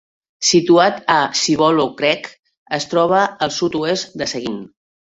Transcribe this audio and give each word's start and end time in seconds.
Situat 0.51 0.97
a 1.17 1.17
Cibolo 1.41 1.87
Creek, 2.01 2.31
es 2.81 2.91
troba 2.97 3.23
al 3.49 3.57
sud-oest 3.63 4.21
de 4.23 4.33
Seguin. 4.37 4.63